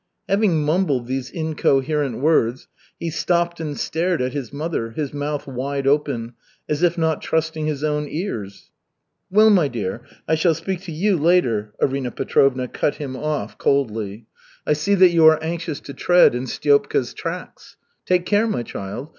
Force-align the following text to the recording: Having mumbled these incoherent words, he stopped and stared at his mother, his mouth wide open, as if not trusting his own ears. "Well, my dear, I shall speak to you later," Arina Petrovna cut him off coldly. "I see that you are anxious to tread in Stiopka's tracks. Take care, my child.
Having 0.27 0.63
mumbled 0.65 1.05
these 1.05 1.29
incoherent 1.29 2.17
words, 2.21 2.67
he 2.99 3.11
stopped 3.11 3.59
and 3.59 3.77
stared 3.77 4.19
at 4.19 4.33
his 4.33 4.51
mother, 4.51 4.89
his 4.89 5.13
mouth 5.13 5.45
wide 5.45 5.85
open, 5.85 6.33
as 6.67 6.81
if 6.81 6.97
not 6.97 7.21
trusting 7.21 7.67
his 7.67 7.83
own 7.83 8.07
ears. 8.09 8.71
"Well, 9.29 9.51
my 9.51 9.67
dear, 9.67 10.01
I 10.27 10.33
shall 10.33 10.55
speak 10.55 10.81
to 10.85 10.91
you 10.91 11.17
later," 11.17 11.73
Arina 11.79 12.09
Petrovna 12.09 12.67
cut 12.67 12.95
him 12.95 13.15
off 13.15 13.59
coldly. 13.59 14.25
"I 14.65 14.73
see 14.73 14.95
that 14.95 15.11
you 15.11 15.27
are 15.27 15.37
anxious 15.43 15.79
to 15.81 15.93
tread 15.93 16.33
in 16.33 16.47
Stiopka's 16.47 17.13
tracks. 17.13 17.77
Take 18.07 18.25
care, 18.25 18.47
my 18.47 18.63
child. 18.63 19.09